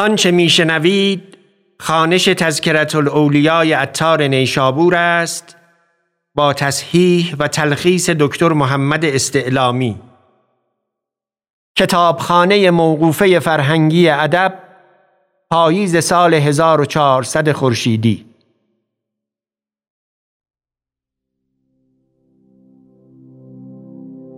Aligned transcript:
آنچه 0.00 0.30
میشنوید 0.30 1.38
خانش 1.80 2.24
تذکرت 2.24 2.94
الاولیای 2.94 3.74
اتار 3.74 4.22
نیشابور 4.22 4.94
است 4.94 5.56
با 6.34 6.52
تصحیح 6.52 7.36
و 7.38 7.48
تلخیص 7.48 8.10
دکتر 8.10 8.48
محمد 8.48 9.04
استعلامی. 9.04 10.00
کتابخانه 11.76 12.70
موقوفه 12.70 13.38
فرهنگی 13.38 14.08
ادب 14.08 14.58
پاییز 15.50 16.04
سال 16.04 16.34
1400 16.34 17.52
خورشیدی. 17.52 18.26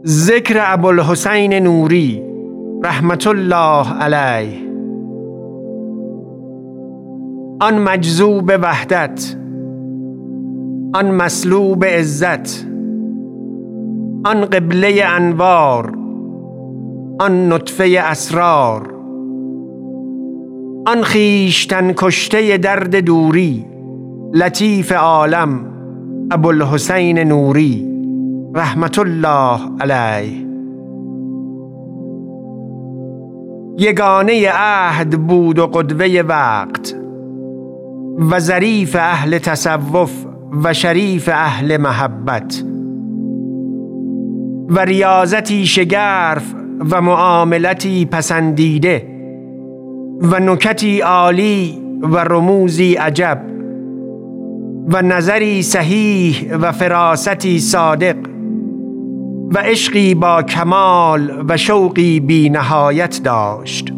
ذکر 0.06 0.56
ابوالحسین 0.60 1.54
نوری 1.54 2.22
رحمت 2.84 3.26
الله 3.26 4.02
علیه. 4.02 4.71
آن 7.62 7.84
مجذوب 7.84 8.52
وحدت 8.62 9.36
آن 10.94 11.14
مسلوب 11.14 11.84
عزت 11.84 12.66
آن 14.26 14.44
قبله 14.44 15.16
انوار 15.16 15.92
آن 17.20 17.48
نطفه 17.48 17.84
اسرار 17.84 18.94
آن 20.86 21.02
خیشتن 21.02 21.92
کشته 21.92 22.56
درد 22.56 22.96
دوری 22.96 23.66
لطیف 24.34 24.92
عالم 24.92 25.60
ابوالحسین 26.32 27.18
نوری 27.18 27.88
رحمت 28.54 28.98
الله 28.98 29.60
علیه. 29.80 30.46
یگانه 33.78 34.48
عهد 34.48 35.26
بود 35.26 35.58
و 35.58 35.66
قدوه 35.66 36.22
وقت. 36.28 37.01
و 38.18 38.38
ظریف 38.38 38.96
اهل 38.96 39.38
تصوف 39.38 40.12
و 40.64 40.72
شریف 40.72 41.28
اهل 41.32 41.76
محبت 41.76 42.62
و 44.68 44.80
ریاضتی 44.80 45.66
شگرف 45.66 46.54
و 46.90 47.00
معاملتی 47.00 48.06
پسندیده 48.06 49.08
و 50.22 50.40
نکتی 50.40 51.00
عالی 51.00 51.78
و 52.02 52.16
رموزی 52.18 52.94
عجب 52.94 53.42
و 54.88 55.02
نظری 55.02 55.62
صحیح 55.62 56.54
و 56.56 56.72
فراستی 56.72 57.58
صادق 57.58 58.16
و 59.54 59.58
عشقی 59.58 60.14
با 60.14 60.42
کمال 60.42 61.44
و 61.48 61.56
شوقی 61.56 62.20
بی 62.20 62.50
نهایت 62.50 63.20
داشت. 63.24 63.92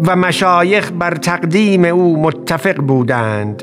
و 0.00 0.16
مشایخ 0.16 0.92
بر 0.92 1.14
تقدیم 1.14 1.84
او 1.84 2.22
متفق 2.22 2.76
بودند 2.76 3.62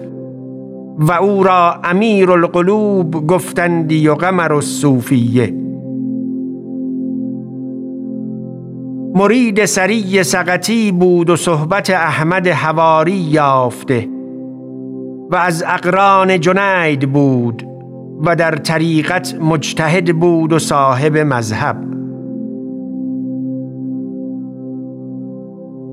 و 0.98 1.12
او 1.12 1.44
را 1.44 1.74
امیر 1.84 2.32
القلوب 2.32 3.28
گفتندی 3.28 4.08
و 4.08 4.14
قمر 4.16 4.54
الصوفیه. 4.54 5.54
مرید 9.16 9.66
سری 9.66 10.24
سقطی 10.24 10.92
بود 10.92 11.30
و 11.30 11.36
صحبت 11.36 11.90
احمد 11.90 12.48
حواری 12.48 13.12
یافته 13.12 14.10
و 15.32 15.36
از 15.36 15.64
اقران 15.68 16.40
جنید 16.40 17.14
بود 17.14 17.68
و 18.26 18.36
در 18.36 18.56
طریقت 18.56 19.36
مجتهد 19.42 20.20
بود 20.20 20.54
و 20.54 20.60
صاحب 20.60 21.18
مذهب. 21.18 22.01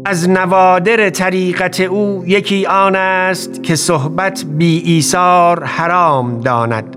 از 0.08 0.28
نوادر 0.28 1.10
طریقت 1.10 1.80
او 1.80 2.22
یکی 2.26 2.66
آن 2.66 2.96
است 2.96 3.62
که 3.62 3.76
صحبت 3.76 4.44
بی 4.44 4.82
ایثار 4.84 5.64
حرام 5.64 6.40
داند 6.40 6.96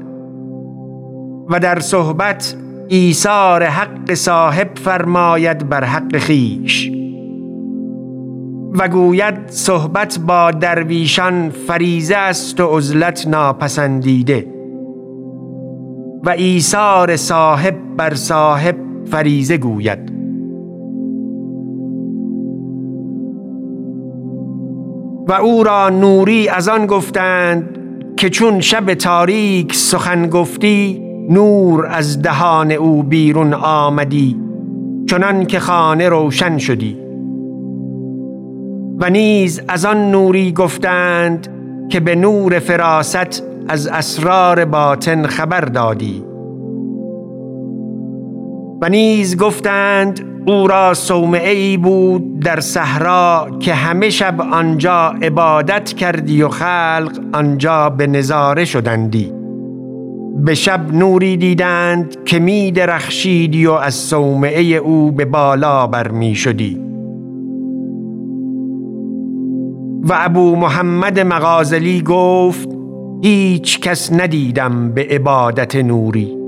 و 1.50 1.60
در 1.60 1.80
صحبت 1.80 2.56
ایثار 2.88 3.64
حق 3.64 4.14
صاحب 4.14 4.78
فرماید 4.78 5.70
بر 5.70 5.84
حق 5.84 6.18
خیش 6.18 6.92
و 8.74 8.88
گوید 8.88 9.48
صحبت 9.48 10.20
با 10.20 10.52
درویشان 10.52 11.50
فریزه 11.50 12.16
است 12.16 12.60
و 12.60 12.78
عزلت 12.78 13.28
ناپسندیده 13.28 14.48
و 16.24 16.30
ایثار 16.30 17.16
صاحب 17.16 17.76
بر 17.98 18.14
صاحب 18.14 18.76
فریزه 19.12 19.58
گوید. 19.58 20.21
و 25.32 25.34
او 25.34 25.64
را 25.64 25.90
نوری 25.90 26.50
از 26.50 26.68
آن 26.68 26.86
گفتند 26.86 27.78
که 28.18 28.30
چون 28.30 28.62
شب 28.62 28.94
تاریک 28.94 29.76
سخن 29.76 30.30
گفتی 30.30 31.02
نور 31.30 31.86
از 31.86 32.22
دهان 32.22 32.72
او 32.72 33.04
بیرون 33.04 33.54
آمدی 33.54 34.40
چنان 35.10 35.46
که 35.46 35.60
خانه 35.60 36.10
روشن 36.10 36.58
شدی. 36.58 36.98
و 39.00 39.10
نیز 39.10 39.62
از 39.68 39.86
آن 39.86 40.12
نوری 40.12 40.52
گفتند 40.52 41.48
که 41.90 42.00
به 42.00 42.16
نور 42.16 42.60
فراست 42.60 43.44
از 43.68 43.88
اسرار 43.88 44.66
باطن 44.66 45.28
خبر 45.28 45.62
دادی. 45.62 46.24
و 48.82 48.90
نیز 48.90 49.38
گفتند 49.38 50.31
او 50.48 50.68
را 50.68 50.94
ای 51.34 51.78
بود 51.78 52.40
در 52.40 52.60
صحرا 52.60 53.48
که 53.60 53.74
همه 53.74 54.10
شب 54.10 54.42
آنجا 54.42 55.14
عبادت 55.22 55.94
کردی 55.94 56.42
و 56.42 56.50
خلق 56.50 57.20
آنجا 57.34 57.90
به 57.90 58.08
نظاره 58.08 58.66
شدندی. 58.66 59.32
به 60.38 60.54
شب 60.54 60.94
نوری 60.94 61.38
دیدند 61.38 62.24
که 62.26 62.40
می 62.40 62.72
درخشیدی 62.72 63.66
و 63.66 63.72
از 63.72 63.96
صومعه 63.96 64.64
او 64.64 65.12
به 65.12 65.26
بالا 65.26 65.88
برمی 65.88 66.36
شدی. 66.36 66.82
و 70.04 70.14
ابو 70.18 70.56
محمد 70.56 71.20
مغازلی 71.20 72.02
گفت 72.02 72.70
هیچ 73.24 73.80
کس 73.80 74.14
ندیدم 74.14 74.92
به 74.92 75.08
عبادت 75.10 75.76
نوری. 75.76 76.41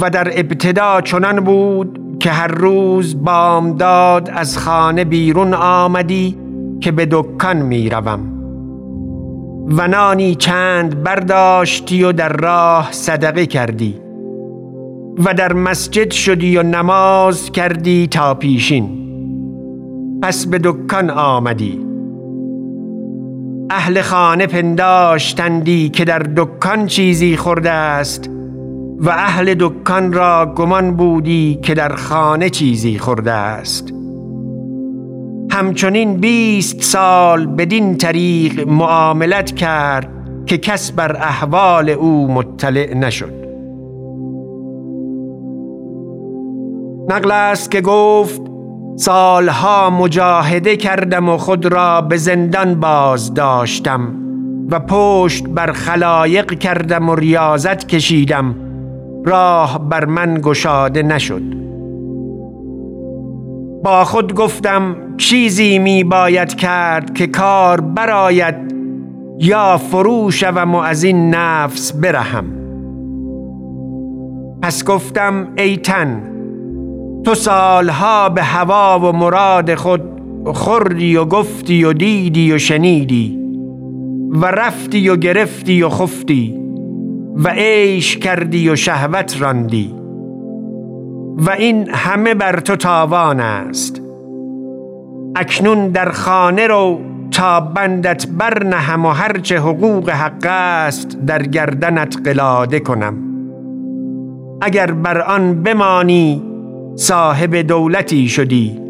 و 0.00 0.10
در 0.10 0.28
ابتدا 0.32 1.00
چنان 1.00 1.40
بود 1.40 1.98
که 2.20 2.30
هر 2.30 2.48
روز 2.48 3.24
بامداد 3.24 4.30
از 4.30 4.58
خانه 4.58 5.04
بیرون 5.04 5.54
آمدی 5.54 6.38
که 6.80 6.92
به 6.92 7.06
دکان 7.10 7.56
می 7.56 7.88
روم. 7.88 8.20
و 9.68 9.88
نانی 9.88 10.34
چند 10.34 11.02
برداشتی 11.02 12.04
و 12.04 12.12
در 12.12 12.32
راه 12.32 12.88
صدقه 12.92 13.46
کردی 13.46 14.00
و 15.18 15.34
در 15.34 15.52
مسجد 15.52 16.10
شدی 16.10 16.56
و 16.56 16.62
نماز 16.62 17.52
کردی 17.52 18.06
تا 18.06 18.34
پیشین. 18.34 18.88
پس 20.22 20.46
به 20.46 20.58
دکان 20.64 21.10
آمدی. 21.10 21.80
اهل 23.70 24.02
خانه 24.02 24.46
پنداشتندی 24.46 25.88
که 25.88 26.04
در 26.04 26.18
دکان 26.18 26.86
چیزی 26.86 27.36
خورده 27.36 27.70
است 27.70 28.30
و 29.04 29.10
اهل 29.10 29.54
دکان 29.58 30.12
را 30.12 30.52
گمان 30.56 30.96
بودی 30.96 31.58
که 31.62 31.74
در 31.74 31.94
خانه 31.94 32.50
چیزی 32.50 32.98
خورده 32.98 33.32
است. 33.32 33.92
همچنین 35.50 36.16
بیست 36.16 36.82
سال 36.82 37.46
بدین 37.46 37.96
طریق 37.96 38.68
معاملت 38.68 39.54
کرد 39.54 40.08
که 40.46 40.58
کس 40.58 40.92
بر 40.92 41.16
احوال 41.16 41.90
او 41.90 42.32
مطلع 42.32 42.94
نشد. 42.94 43.44
نقل 47.08 47.30
است 47.30 47.70
که 47.70 47.80
گفت 47.80 48.42
سالها 48.96 49.90
مجاهده 49.90 50.76
کردم 50.76 51.28
و 51.28 51.36
خود 51.36 51.66
را 51.66 52.00
به 52.00 52.16
زندان 52.16 52.80
باز 52.80 53.34
داشتم 53.34 54.14
و 54.70 54.80
پشت 54.80 55.48
بر 55.48 55.72
خلایق 55.72 56.58
کردم 56.58 57.08
و 57.08 57.14
ریاضت 57.14 57.88
کشیدم 57.88 58.63
راه 59.24 59.88
بر 59.88 60.04
من 60.04 60.40
گشاده 60.42 61.02
نشد. 61.02 61.42
با 63.84 64.04
خود 64.04 64.34
گفتم 64.34 64.96
چیزی 65.16 65.78
می 65.78 66.04
باید 66.04 66.54
کرد 66.54 67.14
که 67.14 67.26
کار 67.26 67.80
براید 67.80 68.74
یا 69.38 69.76
فرو 69.76 70.30
شوم 70.30 70.74
و 70.74 70.78
از 70.78 71.04
این 71.04 71.34
نفس 71.34 71.92
برهم. 71.92 72.44
پس 74.62 74.84
گفتم 74.84 75.48
ای 75.56 75.76
تن 75.76 76.22
تو 77.24 77.34
سالها 77.34 78.28
به 78.28 78.42
هوا 78.42 78.98
و 78.98 79.16
مراد 79.16 79.74
خود 79.74 80.02
خوردی 80.46 81.16
و 81.16 81.24
گفتی 81.24 81.84
و 81.84 81.92
دیدی 81.92 82.52
و 82.52 82.58
شنیدی 82.58 83.38
و 84.30 84.46
رفتی 84.46 85.08
و 85.08 85.16
گرفتی 85.16 85.82
و 85.82 85.88
خفتی. 85.88 86.63
و 87.36 87.48
عیش 87.48 88.16
کردی 88.16 88.70
و 88.70 88.76
شهوت 88.76 89.42
راندی. 89.42 89.94
و 91.36 91.50
این 91.50 91.88
همه 91.90 92.34
بر 92.34 92.60
تو 92.60 92.76
تاوان 92.76 93.40
است. 93.40 94.00
اکنون 95.36 95.88
در 95.88 96.10
خانه 96.10 96.66
رو 96.66 97.00
تا 97.30 97.60
بندت 97.60 98.26
برنهم 98.26 99.06
و 99.06 99.08
هرچه 99.08 99.58
حقوق 99.58 100.10
حق 100.10 100.46
است 100.46 101.18
در 101.26 101.42
گردنت 101.42 102.16
قلاده 102.24 102.80
کنم. 102.80 103.14
اگر 104.62 104.90
بر 104.90 105.20
آن 105.20 105.62
بمانی 105.62 106.42
صاحب 106.96 107.56
دولتی 107.56 108.28
شدی. 108.28 108.80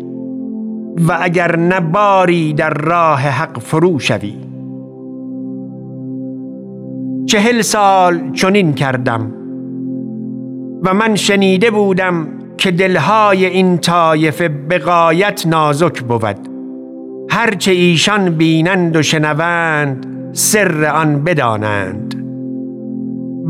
و 1.09 1.19
اگر 1.21 1.57
نباری 1.57 2.53
در 2.53 2.75
راه 2.75 3.21
حق 3.21 3.59
فرو 3.59 3.99
شوی. 3.99 4.54
چهل 7.35 7.63
سال 7.63 8.33
چنین 8.33 8.73
کردم 8.73 9.33
و 10.83 10.95
من 10.95 11.15
شنیده 11.15 11.71
بودم 11.71 12.29
که 12.57 12.71
دلهای 12.71 13.47
این 13.47 13.79
طایفه 13.79 14.49
بقایت 14.49 15.47
نازک 15.47 16.03
بود. 16.03 16.49
هرچه 17.31 17.71
ایشان 17.73 18.31
بینند 18.31 18.97
و 18.97 19.03
شنوند 19.03 20.07
سر 20.33 20.85
آن 20.85 21.25
بدانند 21.25 22.15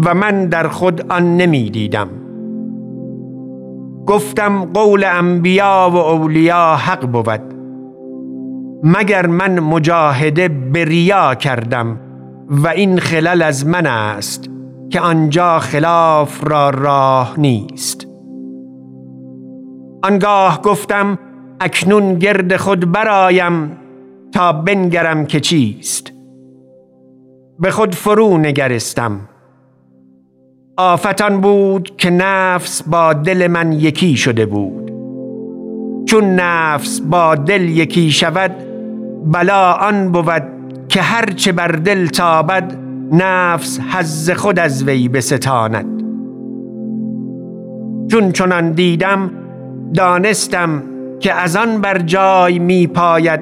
و 0.04 0.14
من 0.14 0.46
در 0.46 0.69
خود 0.69 1.12
آن 1.12 1.36
نمی 1.36 1.70
دیدم 1.70 2.08
گفتم 4.06 4.64
قول 4.64 5.04
انبیا 5.04 5.90
و 5.92 5.96
اولیا 5.96 6.76
حق 6.76 7.06
بود 7.06 7.54
مگر 8.82 9.26
من 9.26 9.60
مجاهده 9.60 10.48
به 10.48 10.84
ریا 10.84 11.34
کردم؟ 11.34 12.04
و 12.49 12.69
این 12.69 12.99
خلل 12.99 13.43
از 13.43 13.67
من 13.67 13.87
است 13.87 14.50
که 14.91 15.00
آنجا 15.00 15.58
خلاف 15.58 16.44
را 16.44 16.70
راه 16.70 17.35
نیست. 17.38 18.06
آنگاه 20.02 20.62
گفتم 20.62 21.19
اکنون 21.61 22.14
گرد 22.14 22.56
خود 22.56 22.93
برایم 22.93 23.76
تا 24.32 24.52
بنگرم 24.52 25.26
که 25.26 25.41
چیست. 25.41 26.12
به 27.58 27.70
خود 27.70 27.94
فرو 27.94 28.38
نگرستم. 28.38 29.20
آفتان 30.76 31.41
بود 31.41 31.96
که 31.96 32.11
نفس 32.11 32.82
با 32.82 33.12
دل 33.12 33.46
من 33.46 33.73
یکی 33.73 34.17
شده 34.17 34.46
بود. 34.46 34.93
چون 36.06 36.25
نفس 36.25 37.00
با 37.00 37.35
دل 37.35 37.62
یکی 37.62 38.11
شود 38.11 38.55
بلا 39.25 39.73
آن 39.73 40.12
بود 40.12 40.43
که 40.94 41.02
هرچه 41.02 41.52
بر 41.52 41.69
دل 41.69 42.06
تابد 42.06 42.76
نفس 43.12 43.81
حز 43.81 44.31
خود 44.31 44.58
از 44.58 44.85
وی 44.85 45.08
بستاند. 45.08 45.87
چون 48.11 48.32
چنان 48.32 48.73
دیدم 48.73 49.31
دانستم 49.94 50.82
که 51.20 51.35
از 51.35 51.56
آن 51.56 51.81
بر 51.81 51.99
جای 51.99 52.58
می 52.58 52.87
پاید 52.87 53.41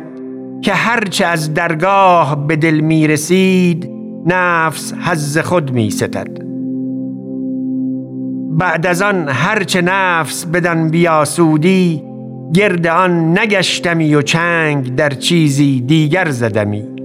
که 0.63 0.73
هرچه 0.73 1.27
از 1.27 1.55
درگاه 1.55 2.47
به 2.47 2.57
دل 2.57 2.81
می 2.81 3.07
رسید 3.07 3.91
نفس 4.27 4.95
حز 4.95 5.39
خود 5.39 5.73
می 5.73 5.91
ستد 5.91 6.29
بعد 8.59 8.87
از 8.87 9.03
آن 9.03 9.29
هرچه 9.29 9.83
نفس 9.83 10.47
بدن 10.47 10.89
بیاسودی 10.89 12.03
گرد 12.55 12.87
آن 12.87 13.39
نگشتمی 13.39 14.15
و 14.15 14.23
چنگ 14.23 14.95
در 14.95 15.11
چیزی 15.11 15.81
دیگر 15.81 16.31
زدمی. 16.31 17.02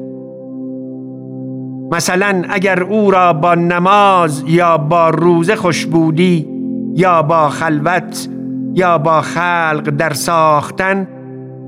مثلا 1.91 2.43
اگر 2.49 2.83
او 2.83 3.11
را 3.11 3.33
با 3.33 3.55
نماز 3.55 4.43
یا 4.47 4.77
با 4.77 5.09
روزه 5.09 5.55
خوش 5.55 5.85
بودی 5.85 6.47
یا 6.95 7.21
با 7.21 7.49
خلوت 7.49 8.29
یا 8.73 8.97
با 8.97 9.21
خلق 9.21 9.89
در 9.97 10.13
ساختن 10.13 11.07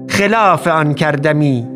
خلاف 0.10 0.68
آن 0.68 0.94
کردمی. 0.94 1.68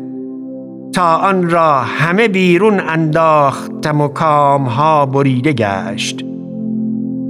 تا 0.94 1.16
آن 1.16 1.50
را 1.50 1.72
همه 1.80 2.28
بیرون 2.28 2.80
انداختم 2.80 4.00
و 4.00 4.08
کامها 4.08 5.06
بریده 5.06 5.52
گشت. 5.52 6.24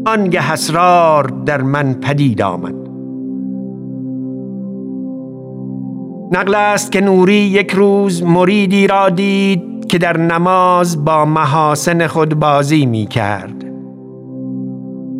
آنگه 0.06 0.52
اسرار 0.52 1.26
در 1.46 1.62
من 1.62 1.94
پدید 1.94 2.42
آمد. 2.42 2.83
نقل 6.34 6.54
است 6.54 6.92
که 6.92 7.00
نوری 7.00 7.34
یک 7.34 7.70
روز 7.70 8.22
مریدی 8.22 8.86
را 8.86 9.08
دید 9.08 9.86
که 9.88 9.98
در 9.98 10.16
نماز 10.16 11.04
با 11.04 11.24
محاسن 11.24 12.06
خود 12.06 12.34
بازی 12.34 12.86
می 12.86 13.06
کرد 13.06 13.64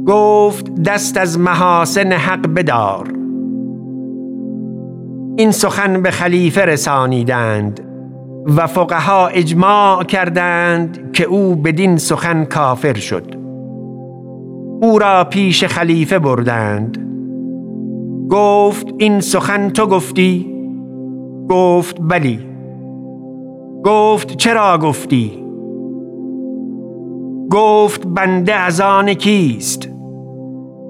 گفت 0.07 0.83
دست 0.83 1.17
از 1.17 1.39
محاسن 1.39 2.13
حق 2.13 2.47
بدار. 2.47 3.13
این 5.37 5.51
سخن 5.51 6.03
به 6.03 6.11
خلیفه 6.11 6.61
رسانیدند 6.65 7.81
و 8.57 8.67
فقها 8.67 9.27
اجماع 9.27 10.05
کردند 10.05 11.13
که 11.13 11.25
او 11.25 11.55
بدین 11.55 11.97
سخن 11.97 12.45
کافر 12.45 12.95
شد. 12.95 13.35
او 14.83 14.99
را 14.99 15.25
پیش 15.25 15.65
خلیفه 15.65 16.19
بردند. 16.19 16.99
گفت 18.31 18.87
این 18.99 19.21
سخن 19.21 19.69
تو 19.69 19.87
گفتی؟ 19.87 20.54
گفت 21.51 21.97
بلی. 22.01 22.41
گفت 23.85 24.37
چرا 24.37 24.79
گفتی؟ 24.79 25.45
گفت 27.51 28.07
بنده 28.07 28.55
از 28.55 28.81
آن 28.81 29.15
کیست؟ 29.15 29.89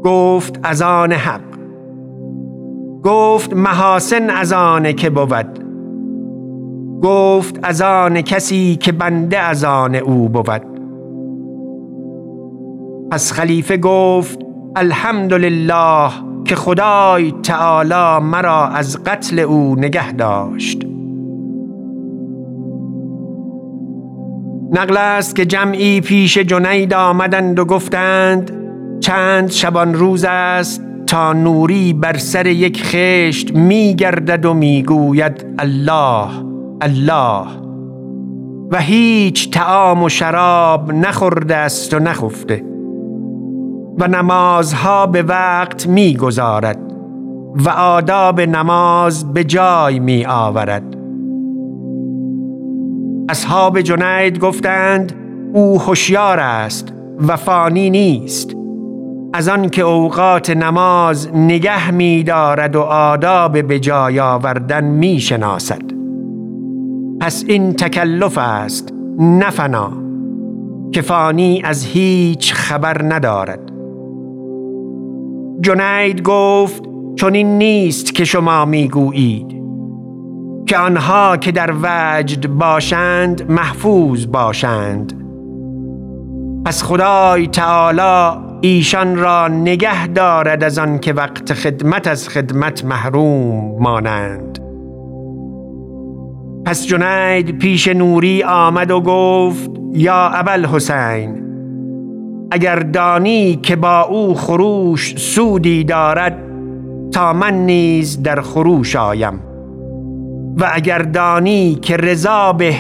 گفت 0.05 0.61
از 0.63 0.83
آن 0.83 1.13
حق. 1.13 1.41
گفت 3.05 3.53
محاسن 3.55 4.31
از 4.31 4.53
آن 4.53 4.93
که 4.93 5.11
بود. 5.11 5.65
گفت 7.03 7.59
از 7.63 7.83
آن 7.83 8.23
کسی 8.23 8.77
که 8.77 8.93
بنده 8.93 9.39
از 9.39 9.65
آن 9.65 9.95
او 9.95 10.29
بود. 10.29 10.63
پس 13.11 13.33
خلیفه 13.33 13.77
گفت 13.77 14.39
الحمدلله. 14.77 16.34
که 16.45 16.57
خدای 16.57 17.35
تعالی 17.43 18.25
مرا 18.25 18.69
از 18.69 19.05
قتل 19.05 19.39
او 19.39 19.75
نگه 19.79 20.13
داشت. 20.13 20.85
نقل 24.73 24.97
است 24.97 25.37
که 25.37 25.47
جمعی 25.47 26.01
پیش 26.01 26.39
جنید 26.39 26.95
آمدند 26.95 27.59
و 27.59 27.65
گفتند 27.65 28.51
چند 29.01 29.51
شبان 29.51 29.95
روز 29.95 30.25
است 30.25 30.83
تا 31.07 31.33
نوری 31.33 31.93
بر 31.93 32.17
سر 32.17 32.47
یک 32.47 32.83
خشت 32.85 33.55
می 33.55 33.95
گردد 33.95 34.45
و 34.45 34.55
می 34.55 34.83
گوید 34.83 35.47
الله 35.59 36.29
الله. 36.81 37.47
و 38.71 38.81
هیچ 38.81 39.51
تعام 39.51 40.03
و 40.03 40.09
شراب 40.09 40.93
نخورده 40.93 41.57
است 41.57 41.95
و 41.95 41.99
نخفته. 41.99 42.74
و 43.99 44.09
نمازها 44.09 45.07
به 45.07 45.23
وقت 45.23 45.87
می 45.87 46.17
گذارد 46.17 46.79
و 47.55 47.69
آداب 47.69 48.41
نماز 48.41 49.33
به 49.33 49.45
جای 49.45 49.99
می 49.99 50.27
آورد 50.27 50.83
اصحاب 53.29 53.81
جنید 53.81 54.39
گفتند 54.39 55.13
او 55.53 55.81
هوشیار 55.81 56.41
است 56.41 56.93
و 57.29 57.37
فانی 57.37 57.91
نیست. 57.91 58.57
از 59.33 59.49
آن 59.49 59.69
که 59.69 59.83
اوقات 59.83 60.51
نماز 60.51 61.29
نگه 61.35 61.91
می 61.91 62.23
دارد 62.23 62.77
و 62.77 62.81
آداب 62.81 63.63
به 63.63 63.81
جای 63.81 64.21
آوردن 64.21 64.85
می 64.85 65.21
شناسد 65.21 65.83
پس 67.21 67.45
این 67.49 67.73
تکلف 67.73 68.39
است 68.39 68.93
نفنا 69.19 69.93
که 70.93 71.03
فانی 71.03 71.63
از 71.65 71.85
هیچ 71.85 72.55
خبر 72.55 73.03
ندارد. 73.03 73.74
جنید 75.65 76.23
گفت 76.23 76.83
چون 77.17 77.35
این 77.35 77.59
نیست 77.59 78.15
که 78.15 78.25
شما 78.25 78.65
می‌گویید. 78.65 79.63
که 80.67 80.79
آنها 80.79 81.37
که 81.37 81.53
در 81.53 81.75
وجد 81.83 82.47
باشند 82.47 83.51
محفوظ 83.51 84.27
باشند. 84.27 85.13
پس 86.65 86.83
خدای 86.83 87.47
تعالی 87.47 88.41
ایشان 88.61 89.17
را 89.17 89.49
نگه 89.49 90.07
دارد 90.07 90.65
از 90.65 90.79
آن 90.79 90.99
که 90.99 91.13
وقت 91.13 91.53
خدمت 91.53 92.07
از 92.07 92.29
خدمت 92.29 92.85
محروم 92.85 93.83
مانند. 93.83 94.59
پس 96.67 96.87
جنید 96.87 97.59
پیش 97.59 97.89
نوری 97.89 98.43
آمد 98.43 98.91
و 98.91 99.01
گفت 99.01 99.71
یا 99.93 100.29
ابل 100.29 100.67
حسین 100.67 101.44
اگر 102.55 102.79
دانی 102.79 103.57
که 103.57 103.77
با 103.77 104.01
او 104.01 104.35
خروش 104.35 105.17
سودی 105.17 105.85
دارد 105.85 106.39
تا 107.13 107.33
من 107.33 107.67
نیز 107.67 108.23
در 108.23 108.41
خروش 108.41 108.97
آیم. 108.97 109.41
و 110.57 110.71
اگر 110.73 110.99
دانی 110.99 111.75
که 111.75 111.97
رضا 111.97 112.53
به 112.53 112.75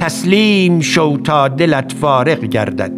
تسلیم 0.00 0.80
شو 0.80 1.16
تا 1.16 1.48
دلت 1.48 1.92
فارغ 1.92 2.44
گردد. 2.44 2.92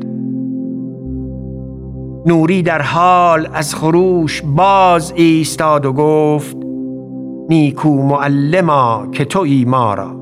نوری 2.26 2.62
در 2.62 2.82
حال 2.82 3.48
از 3.52 3.74
خروش 3.74 4.42
باز 4.42 5.12
ایستاد 5.16 5.86
و 5.86 5.92
گفت 5.92 6.56
نیکو 7.48 8.02
معلما 8.02 9.08
که 9.12 9.24
تو 9.24 9.46
ما 9.66 9.94
را. 9.94 10.21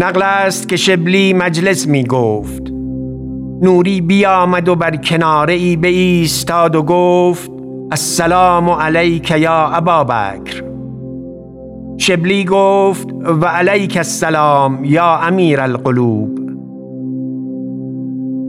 نقل 0.00 0.22
است 0.22 0.68
که 0.68 0.76
شبلی 0.76 1.32
مجلس 1.32 1.86
می 1.86 2.04
گفت. 2.04 2.62
نوری 3.62 4.00
بیامد 4.00 4.68
و 4.68 4.76
بر 4.76 4.96
کناره 4.96 5.54
ای 5.54 5.76
به 5.76 5.88
ایستاد 5.88 6.76
و 6.76 6.82
گفت 6.82 7.50
السلام 7.90 8.70
علیک 8.70 9.30
یا 9.30 9.68
ابا 9.68 10.04
بکر. 10.04 10.62
شبلی 11.98 12.44
گفت 12.44 13.08
و 13.40 13.46
علیک 13.46 13.96
السلام 13.96 14.84
یا 14.84 15.16
امیر 15.16 15.60
القلوب. 15.60 16.38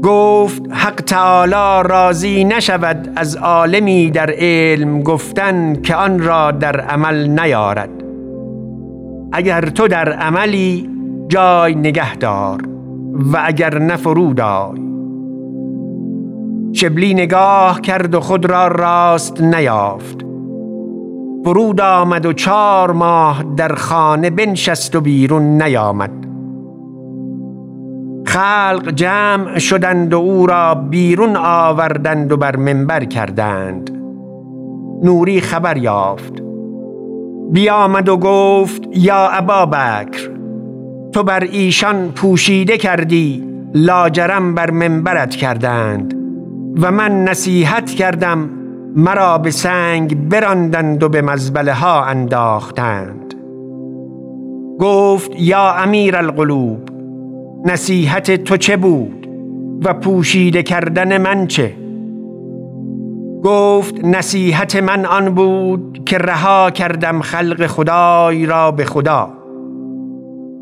گفت 0.03 0.61
حق 0.69 1.01
تعالی 1.01 1.89
راضی 1.89 2.43
نشود 2.43 3.13
از 3.15 3.35
عالمی 3.35 4.11
در 4.11 4.33
علم 4.37 5.03
گفتن 5.03 5.81
که 5.81 5.95
آن 5.95 6.19
را 6.19 6.51
در 6.51 6.79
عمل 6.79 7.27
نیارد. 7.39 7.89
اگر 9.31 9.61
تو 9.61 9.87
در 9.87 10.11
عملی 10.13 10.98
جای 11.29 11.75
نگه 11.75 12.15
دار 12.15 12.61
و 13.33 13.41
اگر 13.45 13.79
نفرود 13.79 14.41
آی. 14.41 14.79
شبلی 16.73 17.13
نگاه 17.13 17.81
کرد 17.81 18.15
و 18.15 18.19
خود 18.19 18.45
را 18.45 18.67
راست 18.67 19.41
نیافت. 19.41 20.25
فرود 21.45 21.81
آمد 21.81 22.25
و 22.25 22.33
چهار 22.33 22.91
ماه 22.91 23.43
در 23.57 23.75
خانه 23.75 24.29
بنشست 24.29 24.95
و 24.95 25.01
بیرون 25.01 25.63
نیامد. 25.63 26.11
خلق 28.25 28.89
جمع 28.89 29.59
شدند 29.59 30.13
و 30.13 30.17
او 30.17 30.45
را 30.45 30.75
بیرون 30.75 31.37
آوردند 31.37 32.31
و 32.31 32.37
بر 32.37 32.55
منبر 32.55 33.03
کردند. 33.03 33.91
نوری 35.03 35.41
خبر 35.41 35.77
یافت. 35.77 36.33
بیامد 37.51 38.09
و 38.09 38.17
گفت 38.17 38.81
یا 38.95 39.29
ابا 39.29 39.65
بکر 39.65 40.38
تو 41.13 41.23
بر 41.23 41.43
ایشان 41.43 42.11
پوشیده 42.11 42.77
کردی 42.77 43.43
لاجرم 43.73 44.55
بر 44.55 44.71
منبرت 44.71 45.35
کردند. 45.35 46.13
و 46.81 46.91
من 46.91 47.23
نصیحت 47.23 47.91
کردم 47.91 48.49
مرا 48.95 49.37
به 49.37 49.51
سنگ 49.51 50.29
براندند 50.29 51.03
و 51.03 51.09
به 51.09 51.21
مزبله 51.21 51.73
ها 51.73 52.05
انداختند. 52.05 53.33
گفت 54.79 55.31
یا 55.37 55.73
امیر 55.73 56.17
القلوب 56.17 56.89
نصیحت 57.65 58.43
تو 58.43 58.57
چه 58.57 58.77
بود 58.77 59.29
و 59.85 59.93
پوشیده 59.93 60.63
کردن 60.63 61.17
من 61.17 61.47
چه؟ 61.47 61.73
گفت 63.43 64.03
نصیحت 64.03 64.75
من 64.75 65.05
آن 65.05 65.29
بود 65.29 66.01
که 66.05 66.17
رها 66.17 66.71
کردم 66.71 67.21
خلق 67.21 67.67
خدای 67.67 68.45
را 68.45 68.71
به 68.71 68.85
خدا. 68.85 69.38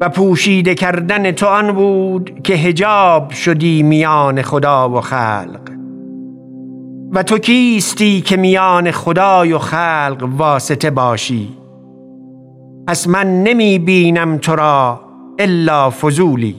و 0.02 0.10
پوشیده 0.10 0.76
کردن 0.76 1.32
تو 1.32 1.46
آن 1.46 1.72
بود 1.72 2.42
که 2.44 2.54
هجاب 2.54 3.32
شدی 3.32 3.84
میان 3.84 4.42
خدا 4.42 4.90
و 4.90 5.02
خلق. 5.02 5.60
و 7.12 7.24
تو 7.24 7.38
کیستی 7.38 8.22
که 8.22 8.38
میان 8.38 8.92
خدای 8.92 9.54
و 9.54 9.58
خلق 9.58 10.30
واسطه 10.38 10.90
باشی؟ 10.90 11.50
پس 12.88 13.08
من 13.08 13.44
نمی 13.44 13.80
بینم 13.80 14.38
تو 14.38 14.56
را 14.56 15.00
الا 15.40 15.90
فضولی. 15.90 16.56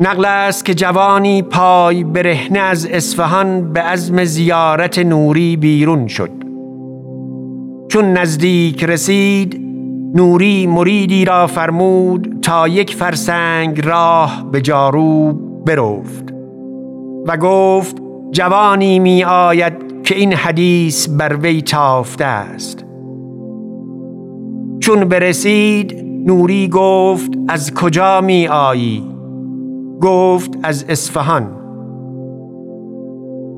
نقل 0.00 0.24
است 0.24 0.64
که 0.64 0.74
جوانی 0.74 1.42
پای 1.42 2.04
برهنه 2.04 2.58
از 2.58 2.86
اصفهان 2.86 3.72
به 3.72 3.80
عزم 3.80 4.24
زیارت 4.24 4.98
نوری 4.98 5.56
بیرون 5.56 6.06
شد. 6.06 6.37
چون 7.88 8.12
نزدیک 8.12 8.84
رسید 8.84 9.60
نوری 10.14 10.66
مریدی 10.66 11.24
را 11.24 11.46
فرمود 11.46 12.38
تا 12.42 12.68
یک 12.68 12.94
فرسنگ 12.94 13.86
راه 13.86 14.50
به 14.52 14.60
جاروب 14.60 15.64
بروفت 15.64 16.34
و 17.26 17.36
گفت 17.36 17.96
جوانی 18.32 18.98
می 18.98 19.24
آید 19.24 20.02
که 20.04 20.14
این 20.14 20.32
حدیث 20.32 21.08
بر 21.08 21.36
وی 21.36 21.62
تافته 21.62 22.24
است. 22.24 22.84
چون 24.80 25.04
برسید 25.04 26.04
نوری 26.26 26.68
گفت 26.68 27.30
از 27.48 27.74
کجا 27.74 28.20
می 28.20 28.48
آیی؟ 28.48 29.04
گفت 30.00 30.58
از 30.62 30.84
اصفهان. 30.88 31.57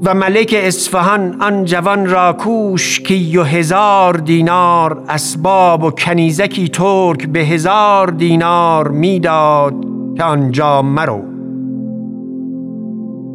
و 0.05 0.15
ملک 0.15 0.55
اصفهان 0.59 1.43
آن 1.43 1.65
جوان 1.65 2.07
را 2.07 2.33
کوش 2.33 3.01
که 3.01 3.15
یو 3.15 3.43
هزار 3.43 4.15
دینار 4.15 5.05
اسباب 5.09 5.85
و 5.85 5.91
کنیزکی 5.91 6.69
ترک 6.69 7.27
به 7.29 7.41
هزار 7.41 8.11
دینار 8.11 8.89
می‌داد 8.89 9.75
که 10.17 10.25
آنجا 10.25 10.83
مرو 10.83 11.23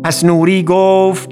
پس 0.03 0.25
نوری 0.25 0.63
گفت 0.63 1.29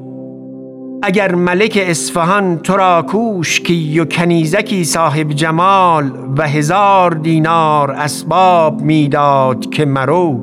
اگر 1.03 1.35
ملک 1.35 1.79
اصفهان 1.81 2.57
تو 2.57 2.77
را 2.77 3.01
کوش 3.01 3.61
که 3.61 3.73
یو 3.73 4.05
کنیزکی 4.05 4.83
صاحب 4.83 5.29
جمال 5.29 6.11
و 6.37 6.47
هزار 6.47 7.11
دینار 7.11 7.91
اسباب 7.91 8.81
می‌داد 8.81 9.69
که 9.69 9.85
مرو 9.85 10.39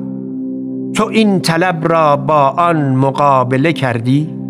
تو 0.95 1.05
این 1.07 1.39
طلب 1.39 1.87
را 1.91 2.17
با 2.17 2.47
آن 2.47 2.95
مقابله 2.95 3.73
کردی؟ 3.73 4.40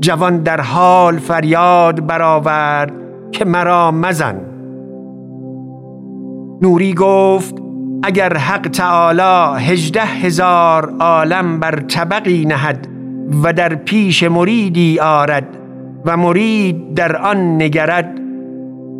جوان 0.00 0.42
در 0.42 0.60
حال 0.60 1.18
فریاد 1.18 2.06
برآورد 2.06 2.92
که 3.32 3.44
مرا 3.44 3.90
مزن. 3.90 4.40
نوری 6.62 6.94
گفت 6.94 7.54
اگر 8.02 8.36
حق 8.36 8.68
تعالی 8.68 9.64
هجده 9.64 10.04
هزار 10.04 10.94
عالم 11.00 11.60
بر 11.60 11.80
طبقی 11.80 12.44
نهد 12.44 12.88
و 13.42 13.52
در 13.52 13.74
پیش 13.74 14.22
مریدی 14.22 14.98
آرد 14.98 15.48
و 16.04 16.16
مرید 16.16 16.94
در 16.94 17.16
آن 17.16 17.62
نگرد 17.62 18.20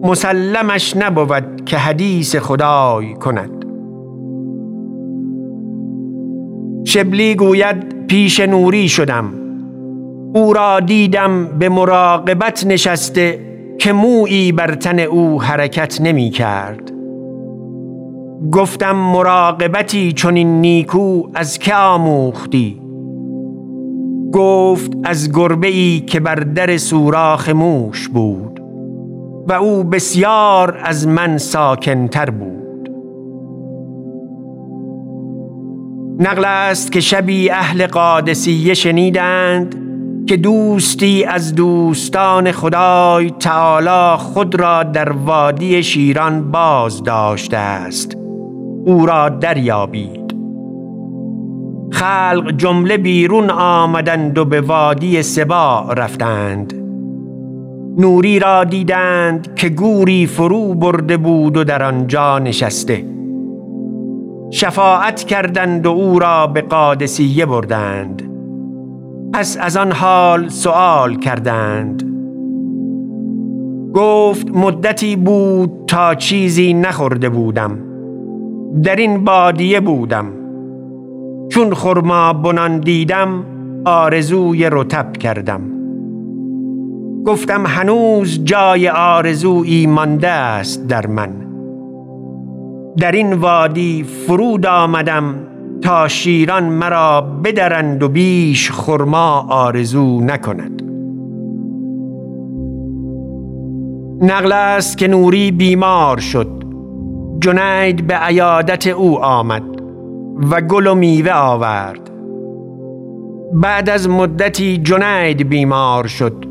مسلمش 0.03 0.97
نبود 0.97 1.65
که 1.65 1.79
حدیث 1.79 2.37
خدای 2.37 3.15
کند. 3.15 3.65
شبلی 6.85 7.35
گوید 7.35 8.07
پیش 8.07 8.41
نوری 8.41 8.89
شدم. 8.89 9.46
او 10.35 10.53
را 10.53 10.81
دیدم 10.81 11.59
به 11.59 11.69
مراقبت 11.69 12.67
نشسته 12.67 13.41
که 13.79 13.93
مویی 13.93 14.53
بر 14.53 14.75
تن 14.75 14.99
او 14.99 15.43
حرکت 15.43 16.01
نمی 16.01 16.31
کرد. 16.31 16.93
گفتم 18.53 18.97
مراقبتی 18.97 20.13
چنین 20.13 20.61
نیکو 20.61 21.23
از 21.35 21.59
که 21.59 21.75
آموختی؟ 21.75 22.83
گفت 24.33 24.93
از 25.05 25.33
گربه 25.33 25.67
ای 25.67 26.01
که 26.01 26.21
بر 26.21 26.35
در 26.35 26.77
سوراخ 26.77 27.49
موش 27.49 28.09
بود 28.09 28.61
و 29.49 29.53
او 29.53 29.85
بسیار 29.85 30.79
از 30.85 31.09
من 31.09 31.39
ساکنتر 31.39 32.31
بود. 32.31 32.91
نقل 36.19 36.45
است 36.45 36.93
که 36.93 37.01
شبی 37.01 37.51
اهل 37.51 37.87
قادسیه 37.87 38.75
شنیدند 38.75 39.86
که 40.27 40.37
دوستی 40.37 41.25
از 41.25 41.55
دوستان 41.55 42.53
خدای 42.53 43.31
تعالی 43.31 44.17
خود 44.19 44.61
را 44.61 44.83
در 44.83 45.13
وادی 45.13 45.83
شیران 45.83 46.51
باز 46.51 47.03
داشته 47.03 47.57
است. 47.57 48.17
او 48.87 49.07
را 49.07 49.29
دریابید. 49.29 50.35
خلق 51.91 52.51
جمله 52.57 52.97
بیرون 52.97 53.51
آمدند 53.51 54.39
و 54.39 54.45
به 54.45 54.61
وادی 54.61 55.23
سبا 55.23 55.93
رفتند. 55.97 56.75
نوری 57.99 58.39
را 58.39 58.65
دیدند 58.65 59.55
که 59.55 59.69
گوری 59.69 60.27
فرو 60.27 60.75
برده 60.75 61.17
بود 61.17 61.57
و 61.57 61.65
در 61.65 61.83
آنجا 61.83 62.39
نشسته. 62.39 63.05
شفاعت 64.51 65.25
کردند 65.25 65.87
و 65.87 65.91
او 65.91 66.19
را 66.19 66.47
به 66.47 66.61
قادسیه 66.61 67.47
بردند. 67.47 68.26
پس 69.37 69.57
از 69.61 69.77
آن 69.77 69.93
حال 69.93 70.49
سوال 70.49 71.15
کردند. 71.15 72.03
گفت 73.95 74.51
مدتی 74.51 75.17
بود 75.17 75.71
تا 75.87 76.15
چیزی 76.15 76.75
نخورده 76.75 77.29
بودم. 77.29 77.79
در 78.83 78.97
این 78.97 79.25
بادیه 79.25 79.81
بودم. 79.81 80.27
چون 81.49 81.75
خرما 81.75 82.33
بنان 82.33 82.81
دیدم 82.81 83.45
آرزوی 83.85 84.69
رتب 84.73 85.13
کردم. 85.13 85.61
گفتم 87.27 87.67
هنوز 87.67 88.45
جای 88.45 88.89
آرزویی 88.89 89.87
مانده 89.87 90.29
است 90.29 90.87
در 90.87 91.07
من. 91.07 91.31
در 92.99 93.13
این 93.13 93.33
وادی 93.33 94.03
فرود 94.03 94.67
آمدم 94.67 95.35
تا 95.87 96.09
شیران 96.09 96.65
مرا 96.65 97.21
بدرند 97.21 98.03
و 98.03 98.09
بیش 98.09 98.71
خرما 98.71 99.47
آرزو 99.49 100.21
نکند. 100.21 100.83
نقل 104.23 104.53
است 104.53 104.99
که 104.99 105.09
نوری 105.09 105.51
بیمار 105.51 106.21
شد. 106.21 106.65
جنید 107.41 108.07
به 108.07 108.15
عیادت 108.15 108.87
او 108.87 109.19
آمد 109.19 109.63
و 110.51 110.61
گل 110.61 110.87
و 110.87 110.95
میوه 110.95 111.33
آورد. 111.33 112.11
بعد 113.53 113.91
از 113.91 114.09
مدتی 114.09 114.79
جنید 114.79 115.49
بیمار 115.49 116.07
شد. 116.07 116.45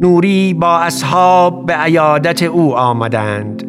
نوری 0.00 0.54
با 0.54 0.78
اصحاب 0.78 1.66
به 1.66 1.72
عیادت 1.72 2.42
او 2.42 2.76
آمدند. 2.76 3.64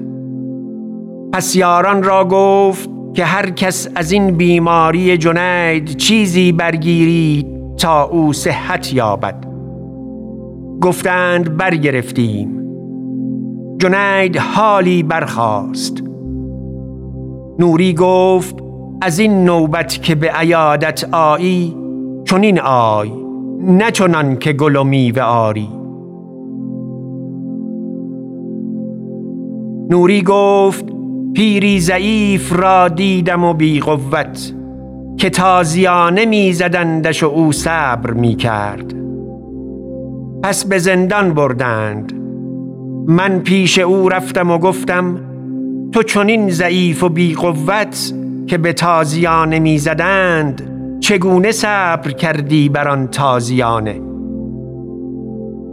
پس 1.33 1.55
یاران 1.55 2.03
را 2.03 2.25
گفت 2.25 2.98
که 3.13 3.25
هر 3.25 3.49
کس 3.49 3.87
از 3.95 4.11
این 4.11 4.31
بیماری 4.31 5.17
جنید 5.17 5.97
چیزی 5.97 6.51
برگیرید 6.51 7.47
تا 7.77 8.03
او 8.03 8.33
صحت 8.33 8.93
یابد. 8.93 9.45
گفتند 10.81 11.57
برگرفتیم. 11.57 12.55
جنید 13.77 14.37
حالی 14.37 15.03
برخاست. 15.03 16.03
نوری 17.59 17.93
گفت 17.93 18.55
از 19.01 19.19
این 19.19 19.45
نوبت 19.45 20.03
که 20.03 20.15
به 20.15 20.31
عیادت 20.31 21.13
آیی 21.13 21.75
چنین 22.25 22.59
آی 22.59 23.11
نه 23.61 23.91
چنان 23.91 24.37
که 24.37 24.53
گل 24.53 24.75
و 24.75 24.83
میوه 24.83 25.21
آری. 25.21 25.69
نوری 29.89 30.21
گفت 30.21 30.98
پیری 31.35 31.79
ضعیف 31.79 32.53
را 32.53 32.87
دیدم 32.87 33.43
و 33.43 33.53
بی 33.53 33.79
قوت 33.79 34.53
که 35.17 35.29
تازیانه 35.29 36.25
می 36.25 36.53
زدندش 36.53 37.23
و 37.23 37.27
او 37.27 37.51
صبر 37.51 38.11
می 38.11 38.35
کرد. 38.35 38.93
پس 40.43 40.65
به 40.65 40.77
زندان 40.77 41.33
بردند. 41.33 42.13
من 43.07 43.39
پیش 43.39 43.79
او 43.79 44.09
رفتم 44.09 44.51
و 44.51 44.57
گفتم 44.57 45.19
تو 45.91 46.03
چنین 46.03 46.49
ضعیف 46.49 47.03
و 47.03 47.09
بی 47.09 47.33
قوت 47.33 48.13
که 48.47 48.57
به 48.57 48.73
تازیانه 48.73 49.59
می 49.59 49.77
زدند 49.77 50.69
چگونه 50.99 51.51
صبر 51.51 52.11
کردی 52.11 52.69
بر 52.69 52.87
آن 52.87 53.07
تازیانه 53.07 54.01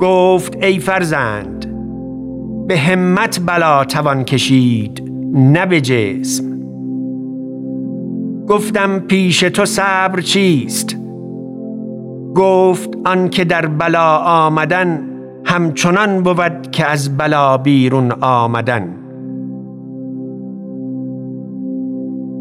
گفت 0.00 0.64
ای 0.64 0.78
فرزند 0.78 1.66
به 2.68 2.78
همت 2.78 3.40
بلا 3.46 3.84
توان 3.84 4.24
کشید. 4.24 5.15
نه 5.36 5.66
به 5.66 5.80
جسم. 5.80 6.44
گفتم 8.48 8.98
پیش 8.98 9.40
تو 9.40 9.64
صبر 9.64 10.20
چیست؟ 10.20 10.96
گفت 12.34 12.98
آن 13.04 13.28
که 13.28 13.44
در 13.44 13.66
بلا 13.66 14.16
آمدن 14.18 15.02
همچنان 15.44 16.22
بود 16.22 16.70
که 16.72 16.86
از 16.86 17.16
بلا 17.16 17.56
بیرون 17.58 18.12
آمدن. 18.12 18.96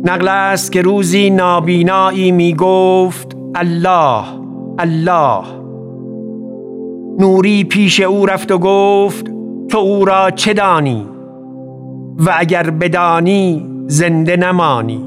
نقل 0.06 0.28
است 0.28 0.72
که 0.72 0.82
روزی 0.82 1.30
نابینایی 1.30 2.32
می 2.32 2.54
گفت 2.54 3.38
الله 3.56 4.24
الله. 4.80 5.44
نوری 7.20 7.64
پیش 7.64 8.00
او 8.00 8.26
رفت 8.26 8.52
و 8.52 8.58
گفت 8.58 9.26
تو 9.70 9.78
او 9.78 10.06
را 10.06 10.32
چه 10.32 10.54
دانی؟ 10.54 11.15
و 12.18 12.34
اگر 12.38 12.70
بدانی 12.70 13.68
زنده 13.88 14.38
نمانی. 14.38 15.06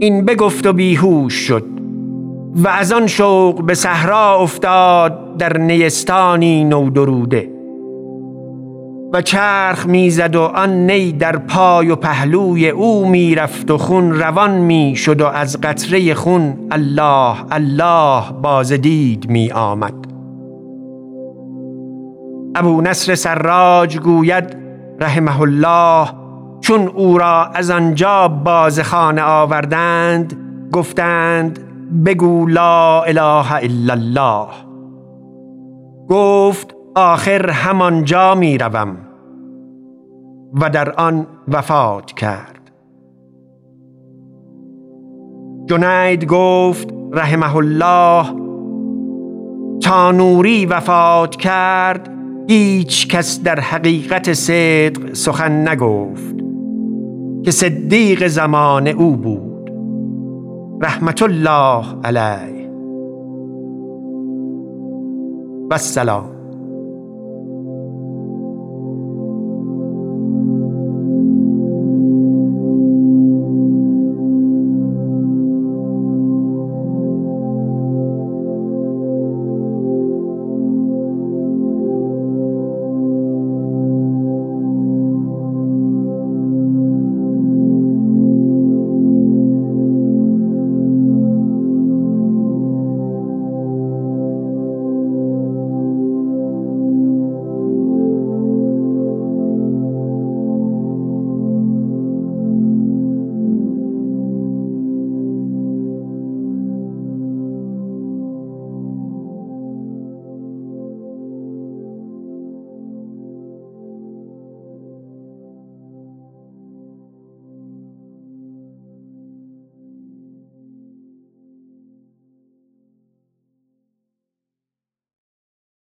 این 0.00 0.24
بگفت 0.24 0.66
و 0.66 0.72
بیهوش 0.72 1.34
شد 1.34 1.64
و 2.54 2.68
از 2.68 2.92
آن 2.92 3.06
شوق 3.06 3.62
به 3.62 3.74
صحرا 3.74 4.38
افتاد 4.38 5.36
در 5.36 5.58
نیستانی 5.58 6.64
نودروده. 6.64 7.48
و 9.12 9.22
چرخ 9.22 9.86
می‌زد 9.86 10.36
و 10.36 10.40
آن 10.42 10.90
نی 10.90 11.12
در 11.12 11.36
پای 11.36 11.90
و 11.90 11.96
پهلوی 11.96 12.68
او 12.68 13.08
می‌رفت 13.08 13.70
و 13.70 13.78
خون 13.78 14.12
روان 14.12 14.50
می 14.50 14.96
شد 14.96 15.20
و 15.20 15.26
از 15.26 15.60
قطره 15.60 16.14
خون 16.14 16.54
الله 16.70 17.36
الله 17.50 18.22
بازدید 18.42 19.30
می 19.30 19.50
آمد 19.50 19.94
ابو 22.54 22.80
نصر 22.80 23.14
سراج 23.14 23.98
گوید 23.98 24.61
رحمه 25.02 25.40
الله 25.40 26.08
چون 26.60 26.88
او 26.88 27.18
را 27.18 27.44
از 27.44 27.70
آنجا 27.70 28.28
باز 28.28 28.80
خانه 28.80 29.22
آوردند 29.22 30.36
گفتند 30.72 31.58
بگو 32.04 32.46
لا 32.46 33.02
اله 33.02 33.52
الا 33.54 33.92
الله. 33.92 34.46
گفت 36.08 36.74
آخر 36.94 37.50
همانجا 37.50 38.34
می 38.34 38.58
روم 38.58 38.96
و 40.54 40.70
در 40.70 40.92
آن 40.92 41.26
وفات 41.48 42.12
کرد. 42.12 42.70
جنید 45.66 46.24
گفت 46.24 46.94
رحمه 47.12 47.56
الله. 47.56 48.26
تا 49.82 50.10
نوری 50.12 50.66
وفات 50.66 51.36
کرد 51.36 52.21
هیچ 52.52 53.08
کس 53.08 53.42
در 53.42 53.60
حقیقت 53.60 54.32
صدق 54.32 55.14
سخن 55.14 55.68
نگفت 55.68 56.36
که 57.44 57.50
صدیق 57.50 58.26
زمان 58.26 58.88
او 58.88 59.16
بود. 59.16 59.70
رحمت 60.82 61.22
الله 61.22 61.84
علیه. 62.04 62.70
و 65.70 65.72
السلام. 65.72 66.31